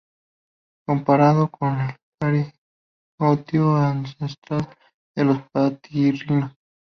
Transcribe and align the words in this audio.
Comparando 0.87 1.47
con 1.51 1.79
el 1.79 1.95
cariotipo 3.19 3.75
ancestral 3.75 4.67
de 5.15 5.25
los 5.25 5.37
platirrinos. 5.51 6.53